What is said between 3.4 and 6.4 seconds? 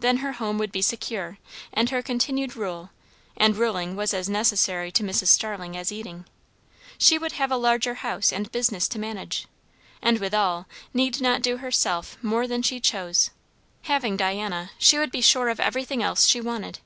ruling was as necessary to Mrs. Starling as eating.